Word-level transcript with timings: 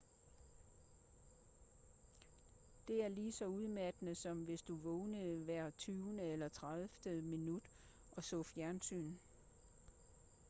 det 2.87 3.03
er 3.03 3.07
lige 3.07 3.31
så 3.31 3.45
udmattende 3.45 4.15
som 4.15 4.43
hvis 4.43 4.61
du 4.61 4.75
vågnede 4.75 5.43
hver 5.43 5.69
tyvende 5.69 6.23
eller 6.23 6.49
tredivte 6.49 7.21
minut 7.21 7.63
og 8.11 8.23
så 8.23 8.43
fjernsyn 8.43 9.13